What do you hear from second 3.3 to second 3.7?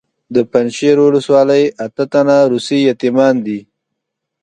دي.